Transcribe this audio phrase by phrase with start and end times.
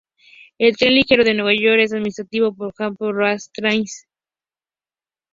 [0.57, 4.07] El Tren Ligero de Norfolk es administrado por Hampton Roads Transit.